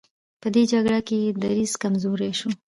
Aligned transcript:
په 0.41 0.47
دې 0.53 0.63
جګړه 0.71 0.99
کې 1.07 1.15
یې 1.23 1.29
دریځ 1.41 1.73
کمزوری 1.81 2.31
شو. 2.39 2.49